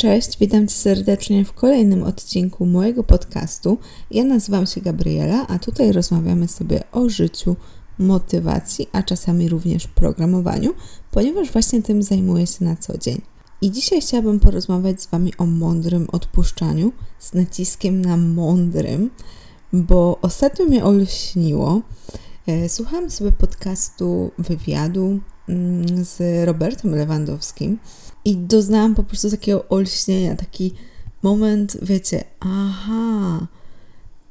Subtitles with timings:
[0.00, 3.78] Cześć, witam Cię serdecznie w kolejnym odcinku mojego podcastu.
[4.10, 7.56] Ja nazywam się Gabriela, a tutaj rozmawiamy sobie o życiu,
[7.98, 10.74] motywacji, a czasami również programowaniu,
[11.10, 13.20] ponieważ właśnie tym zajmuję się na co dzień.
[13.60, 19.10] I dzisiaj chciałabym porozmawiać z Wami o mądrym odpuszczaniu, z naciskiem na mądrym,
[19.72, 21.80] bo ostatnio mnie olśniło.
[22.46, 27.78] E, słuchałam sobie podcastu wywiadu mm, z Robertem Lewandowskim
[28.24, 30.74] i doznałam po prostu takiego olśnienia, taki
[31.22, 33.46] moment, wiecie, aha,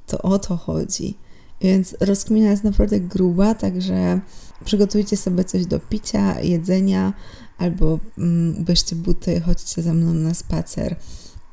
[0.07, 1.17] to o to chodzi.
[1.62, 4.21] Więc rozkmina jest naprawdę gruba, także
[4.65, 7.13] przygotujcie sobie coś do picia, jedzenia,
[7.57, 10.95] albo mm, ubierzcie buty, chodźcie ze mną na spacer,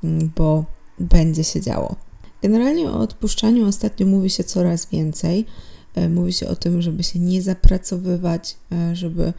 [0.04, 0.64] mm, bo
[0.98, 1.96] będzie się działo.
[2.42, 5.46] Generalnie o odpuszczaniu ostatnio mówi się coraz więcej.
[5.94, 9.32] E, mówi się o tym, żeby się nie zapracowywać, e, żeby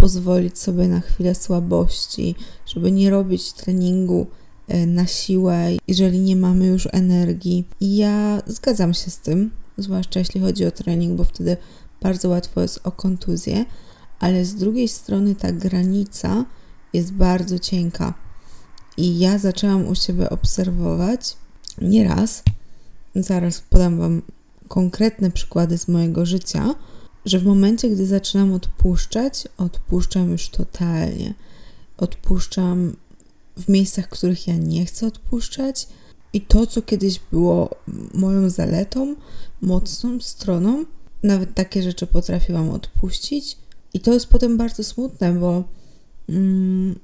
[0.00, 2.34] pozwolić sobie na chwilę słabości,
[2.66, 4.26] żeby nie robić treningu
[4.68, 7.64] e, na siłę, jeżeli nie mamy już energii.
[7.80, 11.56] I ja zgadzam się z tym, zwłaszcza jeśli chodzi o trening, bo wtedy
[12.02, 13.64] bardzo łatwo jest o kontuzję,
[14.18, 16.44] ale z drugiej strony ta granica
[16.92, 18.14] jest bardzo cienka.
[18.96, 21.36] I ja zaczęłam u siebie obserwować
[21.80, 22.42] nieraz,
[23.14, 24.22] zaraz podam Wam
[24.68, 26.74] konkretne przykłady z mojego życia,
[27.28, 31.34] że w momencie, gdy zaczynam odpuszczać, odpuszczam już totalnie.
[31.96, 32.96] Odpuszczam
[33.56, 35.88] w miejscach, których ja nie chcę odpuszczać.
[36.32, 37.70] I to, co kiedyś było
[38.14, 39.14] moją zaletą,
[39.60, 40.84] mocną stroną,
[41.22, 43.56] nawet takie rzeczy potrafiłam odpuścić.
[43.94, 45.64] I to jest potem bardzo smutne, bo
[46.28, 46.98] mm,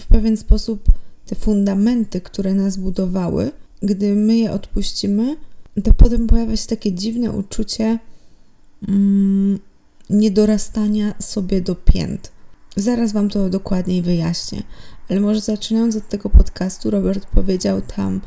[0.00, 0.82] w pewien sposób
[1.26, 3.52] te fundamenty, które nas budowały,
[3.82, 5.36] gdy my je odpuścimy,
[5.84, 7.98] to potem pojawia się takie dziwne uczucie,
[8.88, 9.58] mm,
[10.10, 12.32] niedorastania sobie do pięt.
[12.76, 14.62] Zaraz Wam to dokładniej wyjaśnię,
[15.10, 18.20] ale może zaczynając od tego podcastu, Robert powiedział tam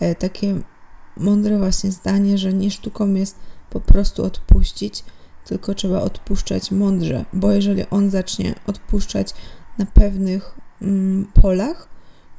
[0.00, 0.60] e, takie
[1.16, 3.36] mądre właśnie zdanie, że nie sztuką jest
[3.70, 5.04] po prostu odpuścić,
[5.44, 9.34] tylko trzeba odpuszczać mądrze, bo jeżeli on zacznie odpuszczać
[9.78, 11.88] na pewnych mm, polach,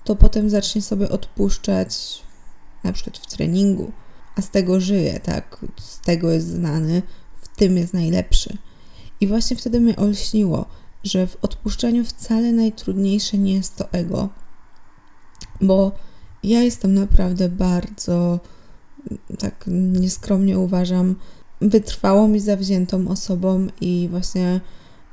[0.03, 2.23] to potem zacznie sobie odpuszczać
[2.83, 3.91] na przykład w treningu,
[4.35, 5.65] a z tego żyje, tak?
[5.79, 7.01] Z tego jest znany,
[7.59, 8.57] tym jest najlepszy.
[9.21, 10.65] I właśnie wtedy mnie olśniło,
[11.03, 14.29] że w odpuszczaniu wcale najtrudniejsze nie jest to ego,
[15.61, 15.91] bo
[16.43, 18.39] ja jestem naprawdę bardzo,
[19.39, 19.65] tak
[20.01, 21.15] nieskromnie uważam,
[21.61, 24.61] wytrwałą i zawziętą osobą i właśnie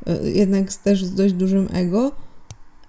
[0.06, 2.12] e, jednak też z dość dużym ego,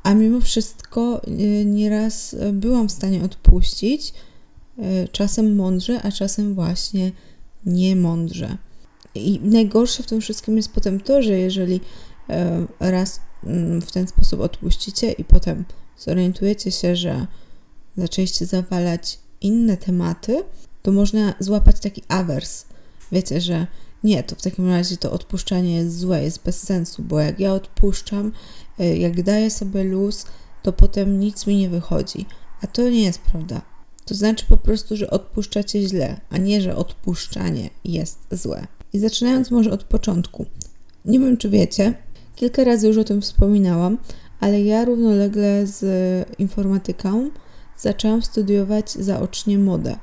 [0.04, 4.14] a mimo wszystko e, nieraz byłam w stanie odpuścić,
[4.78, 7.12] e, czasem mądrze, a czasem właśnie
[7.66, 8.58] niemądrze.
[9.18, 11.82] I najgorsze w tym wszystkim jest potem to, że jeżeli
[12.30, 15.66] e, raz mm, w ten sposób odpuścicie i potem
[15.98, 17.28] zorientujecie się, że
[17.98, 20.44] zaczęliście zawalać inne tematy,
[20.82, 22.66] to można złapać taki awers.
[23.12, 23.68] Wiecie, że
[24.04, 27.54] nie, to w takim razie to odpuszczanie jest złe, jest bez sensu, bo jak ja
[27.54, 28.32] odpuszczam,
[28.80, 30.26] e, jak daję sobie luz,
[30.64, 32.26] to potem nic mi nie wychodzi.
[32.62, 33.62] A to nie jest prawda.
[34.06, 38.68] To znaczy po prostu, że odpuszczacie źle, a nie, że odpuszczanie jest złe.
[38.94, 40.46] I zaczynając może od początku.
[41.06, 41.94] Nie wiem, czy wiecie,
[42.36, 43.98] kilka razy już o tym wspominałam,
[44.40, 45.86] ale ja równolegle z
[46.40, 47.30] informatyką
[47.78, 49.98] zaczęłam studiować zaocznie modę.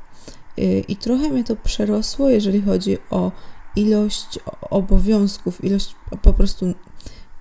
[0.58, 3.32] Y, I trochę mnie to przerosło, jeżeli chodzi o
[3.76, 4.38] ilość
[4.70, 6.74] obowiązków, ilość po prostu,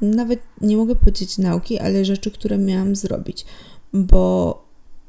[0.02, 3.46] nawet nie mogę powiedzieć nauki, ale rzeczy, które miałam zrobić,
[3.94, 4.64] bo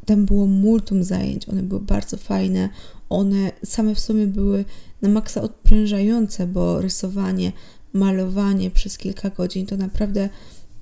[0.06, 2.68] tam było multum zajęć, one były bardzo fajne,
[3.08, 4.64] one same w sobie były
[5.04, 7.52] na maksa odprężające, bo rysowanie,
[7.92, 10.28] malowanie przez kilka godzin to naprawdę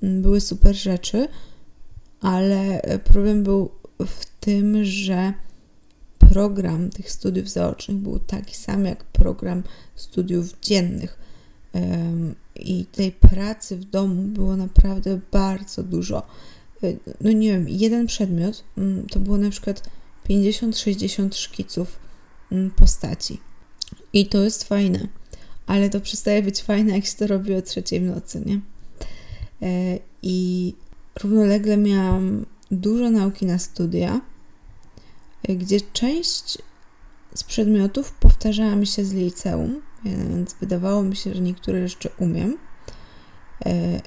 [0.03, 1.27] mm, były super rzeczy,
[2.21, 3.69] ale problem był
[3.99, 5.33] w tym, że
[6.19, 9.63] program tych studiów zaocznych był taki sam jak program
[9.95, 11.19] studiów dziennych.
[12.55, 16.23] I tej pracy w domu było naprawdę bardzo dużo.
[16.83, 19.89] E, no nie wiem, jeden przedmiot mm, to było na przykład
[20.29, 21.99] 50-60 szkiców
[22.51, 23.39] mm, postaci.
[24.13, 25.07] I to jest fajne,
[25.67, 28.59] ale to przestaje być fajne, jak się to robi o trzeciej w nocy, nie?
[29.61, 30.73] E, I
[31.23, 34.21] równolegle miałam dużo nauki na studia,
[35.43, 36.57] e, gdzie część
[37.35, 42.57] z przedmiotów powtarzała mi się z liceum, więc wydawało mi się, że niektóre jeszcze umiem,
[43.65, 44.01] e,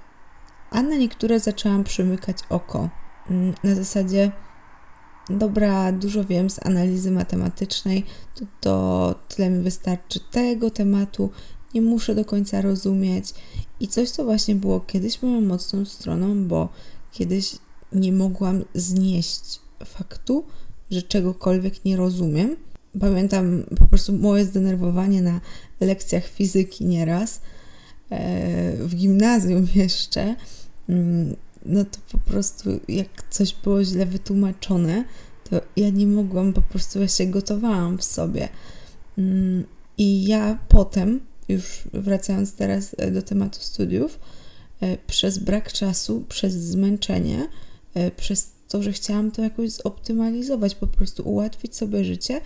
[0.70, 2.88] a na niektóre zaczęłam przymykać oko.
[3.30, 4.32] Mm, na zasadzie
[5.30, 11.30] dobra, dużo wiem z analizy matematycznej, to, to tyle mi wystarczy tego tematu,
[11.74, 13.34] nie muszę do końca rozumieć.
[13.80, 16.68] I coś, co właśnie było kiedyś moją mocną stroną, bo
[17.12, 17.56] kiedyś
[17.92, 20.44] nie mogłam znieść faktu,
[20.90, 22.56] że czegokolwiek nie rozumiem.
[23.00, 25.40] Pamiętam po prostu moje zdenerwowanie na
[25.80, 27.40] lekcjach fizyki nieraz,
[28.10, 30.36] e, w gimnazjum jeszcze.
[31.66, 35.04] No to po prostu jak coś było źle wytłumaczone,
[35.50, 38.48] to ja nie mogłam, po prostu ja się gotowałam w sobie.
[39.18, 39.64] Mm,
[39.98, 44.18] I ja potem, już wracając teraz do tematu studiów,
[44.80, 47.48] e, przez brak czasu, przez zmęczenie,
[47.94, 52.40] e, przez to, że chciałam to jakoś zoptymalizować, po prostu ułatwić sobie życie,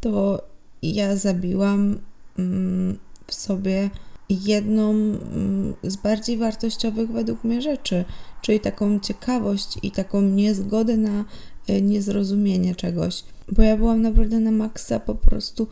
[0.00, 0.42] to
[0.82, 1.98] ja zabiłam
[2.38, 3.90] mm, w sobie
[4.30, 8.04] jedną mm, z bardziej wartościowych według mnie rzeczy,
[8.42, 11.24] czyli taką ciekawość i taką niezgodę na
[11.68, 13.24] e, niezrozumienie czegoś.
[13.52, 15.66] Bo ja byłam naprawdę na maksa po prostu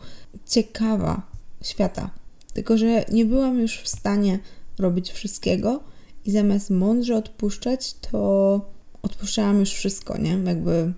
[0.45, 1.21] ciekawa
[1.61, 2.09] świata.
[2.53, 4.39] Tylko, że nie byłam już w stanie
[4.79, 5.83] robić wszystkiego
[6.25, 8.61] i zamiast mądrze odpuszczać, to
[9.01, 10.31] odpuszczałam już wszystko, nie?
[10.31, 10.93] Jakby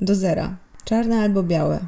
[0.00, 0.56] do zera.
[0.84, 1.86] Czarne albo białe.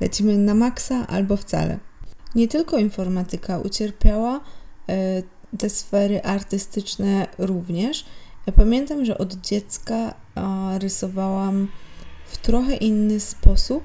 [0.00, 1.87] Lecimy na maksa albo wcale.
[2.34, 4.40] Nie tylko informatyka ucierpiała,
[4.88, 5.22] e,
[5.58, 8.04] te sfery artystyczne również.
[8.46, 10.14] Ja pamiętam, że od dziecka
[10.78, 11.68] rysowałam
[12.26, 13.84] w trochę inny sposób,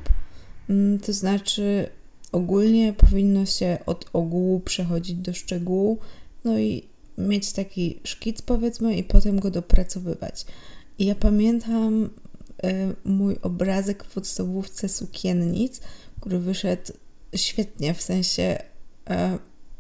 [0.70, 1.90] mm, to znaczy
[2.32, 5.98] ogólnie powinno się od ogółu przechodzić do szczegółu,
[6.44, 6.84] no i
[7.18, 10.46] mieć taki szkic powiedzmy i potem go dopracowywać.
[11.00, 12.10] I ja pamiętam y,
[13.06, 15.82] mój obrazek w podstawówce sukiennic,
[16.20, 16.94] który wyszedł
[17.36, 18.58] świetnie, w sensie
[19.10, 19.14] y,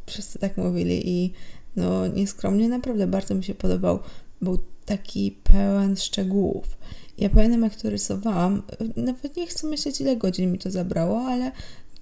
[0.06, 1.34] wszyscy tak mówili i
[1.76, 4.00] no nieskromnie naprawdę bardzo mi się podobał.
[4.42, 6.78] Był taki pełen szczegółów.
[7.18, 8.64] Ja pamiętam, jak to rysowałam,
[8.96, 11.52] nawet nie chcę myśleć, ile godzin mi to zabrało, ale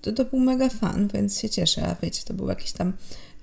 [0.02, 1.88] to, to był mega fan, więc się cieszę.
[1.88, 2.94] A wiecie, to był jakiś tam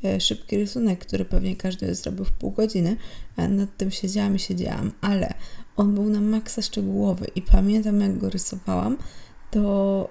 [0.04, 2.96] e, szybki rysunek, który pewnie każdy zrobił w pół godziny.
[3.36, 5.34] A nad tym siedziałam i siedziałam, ale
[5.76, 8.96] on był na maksa szczegółowy i pamiętam, jak go rysowałam,
[9.50, 10.10] to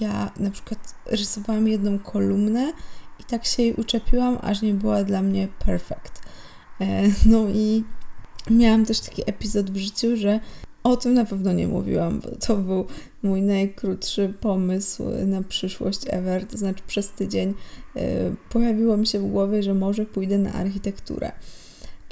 [0.00, 2.72] ja na przykład rysowałam jedną kolumnę
[3.20, 6.22] i tak się jej uczepiłam, aż nie była dla mnie perfekt.
[6.80, 7.84] E, no i
[8.50, 10.40] miałam też taki epizod w życiu, że
[10.82, 12.86] o tym na pewno nie mówiłam, bo to był
[13.22, 16.46] mój najkrótszy pomysł na przyszłość ever.
[16.46, 17.54] To znaczy, przez tydzień
[17.96, 18.00] y,
[18.50, 21.32] pojawiło mi się w głowie, że może pójdę na architekturę.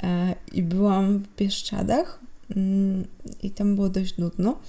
[0.03, 2.19] E, I byłam w Bieszczadach
[2.55, 3.05] mm,
[3.43, 4.59] i tam było dość nudno.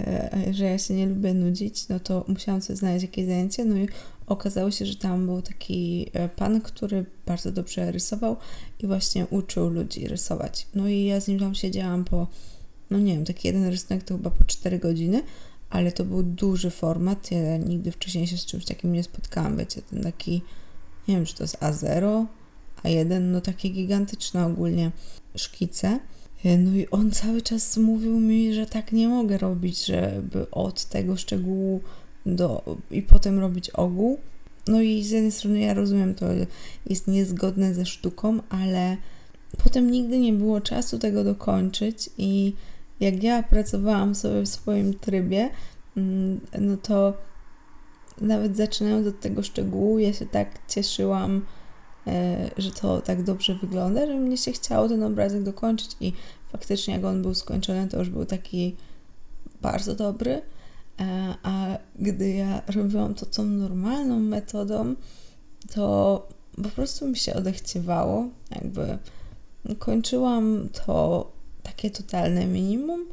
[0.00, 3.64] E, że ja się nie lubię nudzić, no to musiałam sobie znaleźć jakieś zajęcie.
[3.64, 3.88] No i
[4.26, 8.36] okazało się, że tam był taki e, pan, który bardzo dobrze rysował
[8.80, 10.66] i właśnie uczył ludzi rysować.
[10.74, 12.26] No i ja z nim tam siedziałam po
[12.92, 15.22] no nie wiem, taki jeden rysunek to chyba po 4 godziny,
[15.70, 17.30] ale to był duży format.
[17.30, 20.42] Ja nigdy wcześniej się z czymś takim nie spotkałam, wiecie, ten taki,
[21.08, 22.26] nie wiem, czy to jest A0,
[22.84, 24.90] A1, no takie gigantyczne ogólnie
[25.36, 26.00] szkice.
[26.44, 31.16] No i on cały czas mówił mi, że tak nie mogę robić, żeby od tego
[31.16, 31.80] szczegółu
[32.26, 34.18] do, i potem robić ogół.
[34.68, 36.26] No i z jednej strony ja rozumiem, to
[36.86, 38.96] jest niezgodne ze sztuką, ale
[39.64, 42.54] potem nigdy nie było czasu tego dokończyć i
[43.00, 45.50] jak ja pracowałam sobie w swoim trybie,
[45.96, 47.14] mm, no to
[48.20, 51.61] nawet zaczynając od tego szczegółu, ja się tak cieszyłam, e,
[52.56, 56.12] że to tak dobrze wygląda, że mnie się chciało ten obrazek dokończyć i
[56.52, 58.76] faktycznie jak on był skończony, to już był taki
[59.62, 60.42] bardzo dobry,
[61.00, 61.66] e, a
[61.98, 64.94] gdy ja robiłam to tą normalną metodą,
[65.74, 66.28] to
[66.62, 68.98] po prostu mi się odechciewało, jakby
[69.78, 71.30] kończyłam to
[71.62, 73.06] takie totalne minimum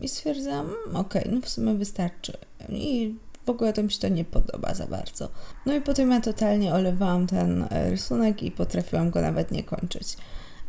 [0.00, 2.32] i stwierdzam, ok, no w sumie wystarczy.
[2.68, 3.14] I
[3.46, 5.28] w ogóle to mi się to nie podoba za bardzo.
[5.66, 10.16] No i potem ja totalnie olewałam ten e, rysunek i potrafiłam go nawet nie kończyć.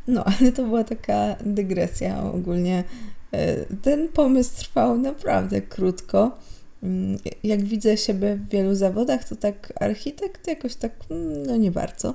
[0.08, 2.84] No, ale to była taka dygresja ogólnie.
[3.32, 6.38] E, ten pomysł trwał naprawdę krótko.
[6.84, 11.72] Mm, jak widzę siebie w wielu zawodach, to tak architekt jakoś tak, mm, no nie
[11.72, 12.14] bardzo,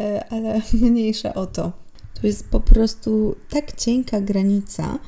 [0.00, 1.72] e, ale mniejsza o to.
[2.20, 4.98] To jest po prostu tak cienka granica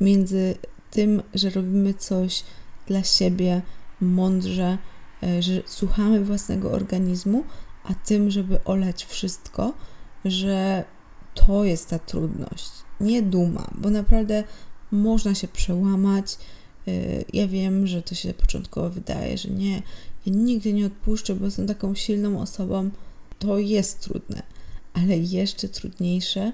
[0.00, 0.54] między
[0.90, 2.44] tym, że robimy coś
[2.86, 3.62] dla siebie
[4.04, 4.78] mądrze,
[5.22, 7.44] e, że słuchamy własnego organizmu,
[7.84, 9.74] a tym, żeby olać wszystko,
[10.24, 10.84] że
[11.34, 12.70] to jest ta trudność,
[13.00, 14.44] nie duma, bo naprawdę
[14.92, 16.38] można się przełamać.
[16.88, 16.90] E,
[17.32, 19.74] ja wiem, że to się początkowo wydaje, że nie,
[20.26, 22.90] ja nigdy nie odpuszczę, bo jestem taką silną osobą.
[23.38, 24.42] To jest trudne
[24.94, 26.52] ale jeszcze trudniejsze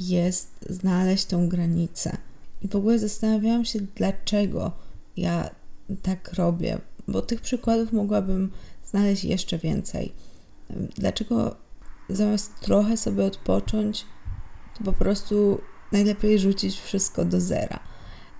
[0.00, 2.16] jest znaleźć tą granicę.
[2.62, 4.72] I w ogóle zastanawiałam się, dlaczego
[5.16, 5.50] ja
[6.02, 6.78] tak robię,
[7.08, 8.52] bo tych przykładów mogłabym
[8.84, 10.12] znaleźć jeszcze więcej.
[10.96, 11.56] Dlaczego
[12.08, 14.06] zamiast trochę sobie odpocząć,
[14.78, 15.60] to po prostu
[15.92, 17.80] najlepiej rzucić wszystko do zera.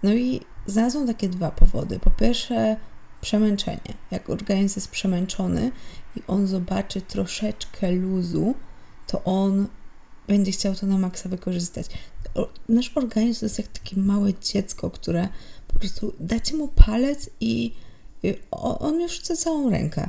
[0.03, 1.99] No i znalazłam takie dwa powody.
[1.99, 2.77] Po pierwsze,
[3.21, 3.95] przemęczenie.
[4.11, 5.73] Jak organizm jest przemęczony
[6.17, 8.55] i on zobaczy troszeczkę luzu,
[9.07, 9.69] to on
[10.29, 11.87] będzie chciał to na maksa wykorzystać.
[12.69, 15.29] Nasz organizm to jest jak takie małe dziecko, które
[15.69, 17.73] po prostu dacie mu palec i
[18.51, 20.09] on już chce całą rękę.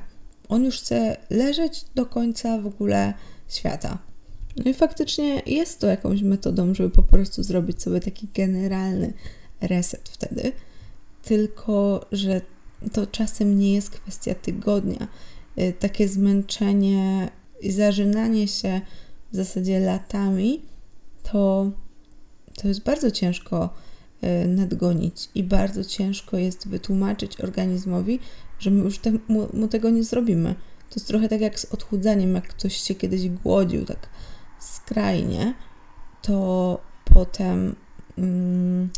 [0.49, 3.13] On już chce leżeć do końca w ogóle
[3.47, 3.97] świata.
[4.57, 9.13] No i faktycznie jest to jakąś metodą, żeby po prostu zrobić sobie taki generalny
[9.61, 10.51] reset wtedy.
[11.23, 12.41] Tylko, że
[12.93, 15.07] to czasem nie jest kwestia tygodnia.
[15.59, 17.29] Y, takie zmęczenie
[17.61, 18.81] i zażynanie się
[19.31, 20.61] w zasadzie latami,
[21.23, 21.71] to,
[22.61, 23.73] to jest bardzo ciężko
[24.47, 28.19] nadgonić i bardzo ciężko jest wytłumaczyć organizmowi,
[28.59, 30.55] że my już te, mu, mu, tego nie zrobimy.
[30.89, 34.09] To jest trochę tak jak z odchudzaniem, jak ktoś się kiedyś głodził tak
[34.59, 35.53] skrajnie,
[36.21, 37.75] to potem
[38.17, 38.89] mm,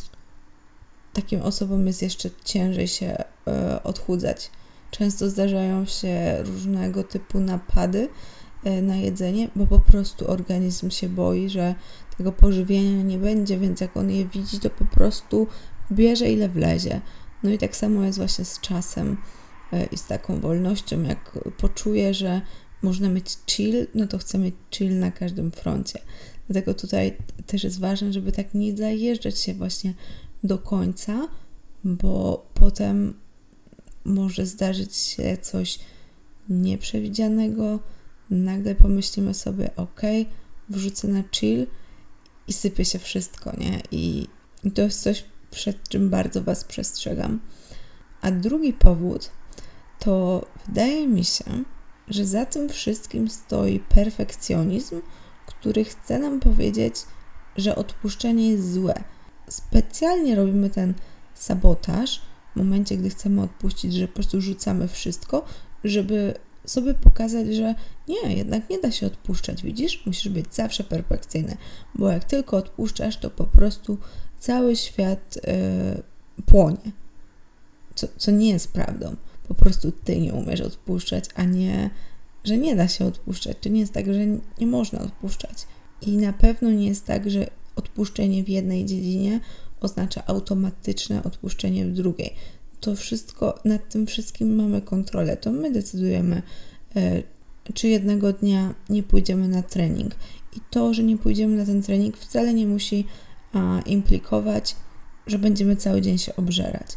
[1.13, 4.51] takim osobom jest jeszcze ciężej się y, odchudzać.
[4.91, 8.09] Często zdarzają się różnego typu napady
[8.81, 11.75] na jedzenie, bo po prostu organizm się boi, że
[12.17, 15.47] tego pożywienia nie będzie, więc jak on je widzi, to po prostu
[15.91, 17.01] bierze ile wlezie.
[17.43, 19.17] No i tak samo jest właśnie z czasem
[19.73, 21.03] y, i z taką wolnością.
[21.03, 22.41] Jak poczuje, że
[22.81, 25.99] można mieć chill, no to chcę mieć chill na każdym froncie.
[26.49, 29.93] Dlatego tutaj też jest ważne, żeby tak nie zajeżdżać się właśnie
[30.43, 31.27] do końca,
[31.83, 33.13] bo potem
[34.05, 35.79] może zdarzyć się coś
[36.49, 37.79] nieprzewidzianego.
[38.31, 40.01] Nagle pomyślimy sobie, ok,
[40.69, 41.67] wrzucę na chill
[42.47, 43.81] i sypie się wszystko, nie?
[43.91, 44.27] I
[44.75, 47.39] to jest coś, przed czym bardzo Was przestrzegam.
[48.21, 49.31] A drugi powód
[49.99, 51.63] to wydaje mi się,
[52.07, 55.01] że za tym wszystkim stoi perfekcjonizm,
[55.45, 56.95] który chce nam powiedzieć,
[57.57, 59.03] że odpuszczenie jest złe.
[59.49, 60.93] Specjalnie robimy ten
[61.33, 62.21] sabotaż
[62.53, 65.45] w momencie, gdy chcemy odpuścić, że po prostu rzucamy wszystko,
[65.83, 66.33] żeby
[66.65, 67.75] sobie pokazać, że
[68.07, 70.05] nie, jednak nie da się odpuszczać, widzisz?
[70.05, 71.57] Musisz być zawsze perfekcyjny,
[71.95, 73.97] bo jak tylko odpuszczasz, to po prostu
[74.39, 76.91] cały świat yy, płonie.
[77.95, 79.15] Co, co nie jest prawdą.
[79.47, 81.89] Po prostu ty nie umiesz odpuszczać, a nie,
[82.43, 83.57] że nie da się odpuszczać.
[83.61, 84.25] To nie jest tak, że
[84.59, 85.67] nie można odpuszczać.
[86.01, 89.39] I na pewno nie jest tak, że odpuszczenie w jednej dziedzinie
[89.81, 92.35] oznacza automatyczne odpuszczenie w drugiej.
[92.81, 95.37] To wszystko, nad tym wszystkim mamy kontrolę.
[95.37, 96.41] To my decydujemy,
[96.95, 97.23] e,
[97.73, 100.15] czy jednego dnia nie pójdziemy na trening.
[100.57, 103.05] I to, że nie pójdziemy na ten trening, wcale nie musi
[103.85, 104.75] implikować,
[105.27, 106.87] że będziemy cały dzień się obżerać.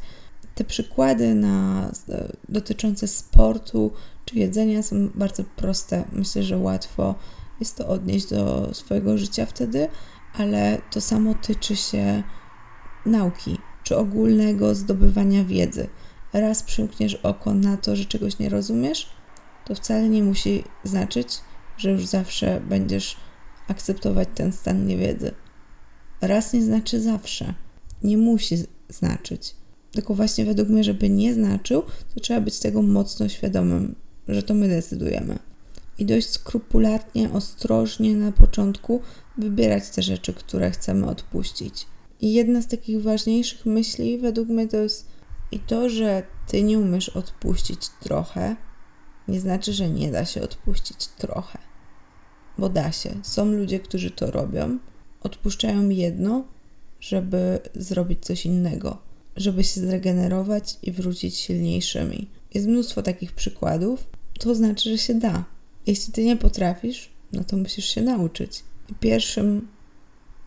[0.54, 3.92] Te przykłady na, e, dotyczące sportu
[4.24, 6.04] czy jedzenia są bardzo proste.
[6.12, 7.14] Myślę, że łatwo
[7.60, 9.88] jest to odnieść do swojego życia wtedy,
[10.34, 12.22] ale to samo tyczy się
[13.06, 15.88] nauki czy ogólnego zdobywania wiedzy.
[16.32, 19.10] Raz przymkniesz oko na to, że czegoś nie rozumiesz,
[19.64, 21.28] to wcale nie musi znaczyć,
[21.76, 23.16] że już zawsze będziesz
[23.68, 25.30] akceptować ten stan niewiedzy.
[26.20, 27.54] Raz nie znaczy zawsze.
[28.02, 28.56] Nie musi
[28.88, 29.54] znaczyć.
[29.92, 31.82] Tylko właśnie według mnie, żeby nie znaczył,
[32.14, 33.94] to trzeba być tego mocno świadomym,
[34.28, 35.38] że to my decydujemy.
[35.98, 39.00] I dość skrupulatnie, ostrożnie na początku
[39.38, 41.86] wybierać te rzeczy, które chcemy odpuścić.
[42.20, 45.06] I jedna z takich ważniejszych myśli według mnie to jest
[45.52, 48.56] i to, że ty nie umiesz odpuścić trochę,
[49.28, 51.58] nie znaczy, że nie da się odpuścić trochę.
[52.58, 53.10] Bo da się.
[53.22, 54.78] Są ludzie, którzy to robią,
[55.20, 56.44] odpuszczają jedno,
[57.00, 58.98] żeby zrobić coś innego,
[59.36, 62.28] żeby się zregenerować i wrócić silniejszymi.
[62.54, 64.06] Jest mnóstwo takich przykładów.
[64.38, 65.44] To znaczy, że się da.
[65.86, 68.64] Jeśli ty nie potrafisz, no to musisz się nauczyć.
[68.88, 69.68] I pierwszym,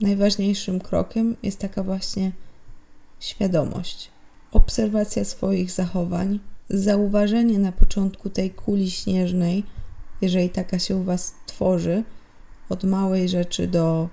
[0.01, 2.31] najważniejszym krokiem jest taka właśnie
[3.19, 4.11] świadomość,
[4.51, 6.39] obserwacja swoich zachowań,
[6.69, 9.63] zauważenie na początku tej kuli śnieżnej,
[10.21, 12.03] jeżeli taka się u Was tworzy,
[12.69, 14.09] od małej rzeczy do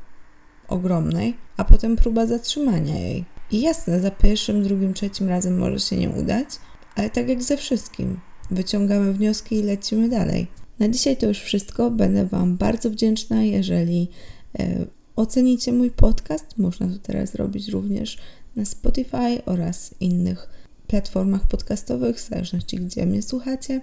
[0.69, 3.25] ogromnej, a potem próba zatrzymania jej.
[3.51, 6.49] I jasne, za pierwszym, drugim, trzecim razem może się nie udać,
[6.97, 10.47] ale tak jak ze wszystkim, wyciągamy wnioski i lecimy dalej.
[10.79, 11.91] Na dzisiaj to już wszystko.
[11.91, 14.09] Będę Wam bardzo wdzięczna, jeżeli
[14.59, 16.59] e, ocenicie mój podcast.
[16.59, 18.19] Można to teraz zrobić również
[18.57, 20.49] na Spotify oraz innych
[20.87, 23.81] platformach podcastowych, w zależności gdzie mnie słuchacie.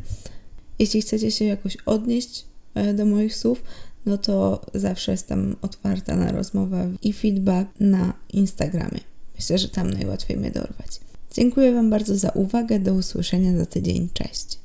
[0.79, 3.63] Jeśli chcecie się jakoś odnieść e, do moich słów,
[4.05, 8.99] no to zawsze jestem otwarta na rozmowę i feedback na Instagramie.
[9.35, 10.99] Myślę, że tam najłatwiej mnie dorwać.
[11.33, 12.79] Dziękuję Wam bardzo za uwagę.
[12.79, 14.09] Do usłyszenia za tydzień.
[14.13, 14.59] Cześć.